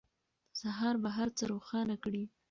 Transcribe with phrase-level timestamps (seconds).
[0.61, 2.23] سهار به هر څه روښانه کړي.